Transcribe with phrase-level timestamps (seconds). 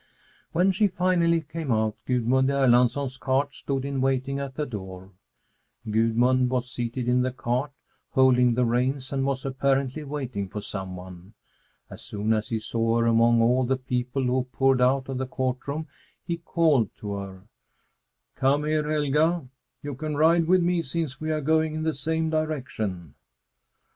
[0.51, 5.11] When she finally came out, Gudmund Erlandsson's cart stood in waiting at the door.
[5.85, 7.71] Gudmund was seated in the cart,
[8.09, 11.35] holding the reins, and was apparently waiting for some one.
[11.91, 15.27] As soon as he saw her among all the people who poured out of the
[15.27, 15.87] court room,
[16.25, 17.43] he called to her:
[18.33, 19.47] "Come here, Helga!
[19.83, 23.13] You can ride with me since we are going in the same direction."